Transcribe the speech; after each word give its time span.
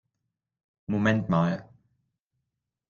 Moment 0.95 1.23
mal! 1.29 1.55